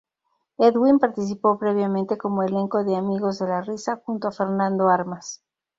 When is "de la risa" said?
3.37-4.01